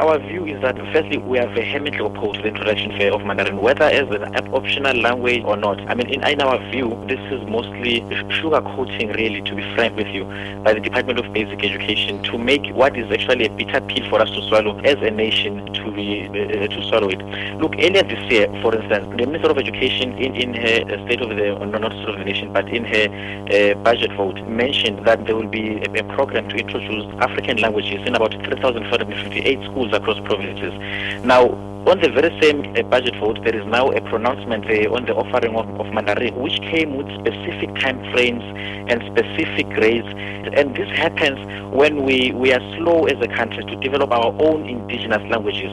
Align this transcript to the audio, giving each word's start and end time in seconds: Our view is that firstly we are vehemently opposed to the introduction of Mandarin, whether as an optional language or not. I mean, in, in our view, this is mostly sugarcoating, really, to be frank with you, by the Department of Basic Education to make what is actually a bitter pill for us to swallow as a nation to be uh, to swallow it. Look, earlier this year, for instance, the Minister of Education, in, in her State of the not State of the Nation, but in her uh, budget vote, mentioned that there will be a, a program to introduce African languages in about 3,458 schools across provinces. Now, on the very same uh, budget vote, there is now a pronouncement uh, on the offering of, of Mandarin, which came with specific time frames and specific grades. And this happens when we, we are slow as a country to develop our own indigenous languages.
Our 0.00 0.18
view 0.18 0.46
is 0.46 0.58
that 0.62 0.78
firstly 0.94 1.18
we 1.18 1.38
are 1.38 1.46
vehemently 1.52 2.02
opposed 2.02 2.36
to 2.36 2.42
the 2.44 2.48
introduction 2.48 2.90
of 3.12 3.22
Mandarin, 3.22 3.58
whether 3.58 3.84
as 3.84 4.08
an 4.08 4.54
optional 4.54 4.96
language 4.96 5.42
or 5.44 5.58
not. 5.58 5.78
I 5.90 5.94
mean, 5.94 6.08
in, 6.08 6.26
in 6.26 6.40
our 6.40 6.56
view, 6.70 6.88
this 7.06 7.20
is 7.30 7.46
mostly 7.46 8.00
sugarcoating, 8.40 9.14
really, 9.14 9.42
to 9.42 9.54
be 9.54 9.62
frank 9.74 9.96
with 9.96 10.06
you, 10.06 10.24
by 10.64 10.72
the 10.72 10.80
Department 10.80 11.18
of 11.18 11.30
Basic 11.34 11.62
Education 11.62 12.22
to 12.22 12.38
make 12.38 12.64
what 12.74 12.96
is 12.96 13.12
actually 13.12 13.44
a 13.44 13.50
bitter 13.50 13.82
pill 13.82 14.08
for 14.08 14.22
us 14.22 14.30
to 14.30 14.40
swallow 14.48 14.78
as 14.78 14.96
a 15.02 15.10
nation 15.10 15.66
to 15.74 15.90
be 15.90 16.28
uh, 16.28 16.66
to 16.66 16.82
swallow 16.88 17.10
it. 17.10 17.20
Look, 17.60 17.74
earlier 17.74 18.02
this 18.02 18.24
year, 18.32 18.46
for 18.62 18.74
instance, 18.74 19.06
the 19.18 19.26
Minister 19.26 19.50
of 19.50 19.58
Education, 19.58 20.16
in, 20.16 20.34
in 20.34 20.54
her 20.54 21.04
State 21.04 21.20
of 21.20 21.28
the 21.28 21.78
not 21.78 21.92
State 21.92 22.08
of 22.08 22.16
the 22.16 22.24
Nation, 22.24 22.50
but 22.54 22.66
in 22.70 22.84
her 22.86 23.04
uh, 23.52 23.74
budget 23.82 24.12
vote, 24.16 24.40
mentioned 24.48 25.04
that 25.04 25.26
there 25.26 25.36
will 25.36 25.46
be 25.46 25.76
a, 25.76 26.00
a 26.00 26.04
program 26.14 26.48
to 26.48 26.56
introduce 26.56 27.04
African 27.20 27.58
languages 27.58 28.00
in 28.06 28.14
about 28.14 28.32
3,458 28.32 29.62
schools 29.64 29.89
across 29.92 30.18
provinces. 30.20 30.72
Now, 31.24 31.50
on 31.86 31.98
the 31.98 32.10
very 32.10 32.28
same 32.42 32.76
uh, 32.76 32.82
budget 32.82 33.16
vote, 33.16 33.42
there 33.42 33.56
is 33.56 33.66
now 33.66 33.90
a 33.90 34.02
pronouncement 34.02 34.66
uh, 34.66 34.92
on 34.94 35.06
the 35.06 35.14
offering 35.14 35.56
of, 35.56 35.66
of 35.80 35.86
Mandarin, 35.94 36.34
which 36.36 36.60
came 36.60 36.94
with 36.94 37.08
specific 37.18 37.74
time 37.76 37.98
frames 38.12 38.44
and 38.90 39.02
specific 39.10 39.66
grades. 39.70 40.06
And 40.52 40.76
this 40.76 40.90
happens 40.90 41.40
when 41.72 42.04
we, 42.04 42.32
we 42.32 42.52
are 42.52 42.60
slow 42.76 43.06
as 43.06 43.18
a 43.22 43.28
country 43.28 43.64
to 43.64 43.76
develop 43.76 44.12
our 44.12 44.34
own 44.40 44.68
indigenous 44.68 45.22
languages. 45.30 45.72